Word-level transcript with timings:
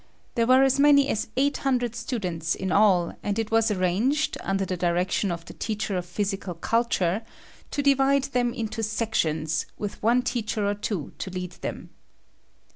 There 0.33 0.47
were 0.47 0.63
as 0.63 0.79
many 0.79 1.09
as 1.09 1.27
eight 1.37 1.57
hundred 1.57 1.93
students 1.95 2.55
in 2.55 2.71
all, 2.71 3.15
and 3.21 3.37
it 3.37 3.51
was 3.51 3.69
arranged, 3.69 4.35
under 4.41 4.65
the 4.65 4.75
direction 4.75 5.31
of 5.31 5.45
the 5.45 5.53
teacher 5.53 5.95
of 5.95 6.07
physical 6.07 6.55
culture 6.55 7.21
to 7.69 7.83
divide 7.83 8.23
them 8.23 8.51
into 8.51 8.81
sections 8.81 9.67
with 9.77 10.01
one 10.01 10.23
teacher 10.23 10.65
or 10.67 10.73
two 10.73 11.11
to 11.19 11.29
lead 11.29 11.51
them. 11.61 11.91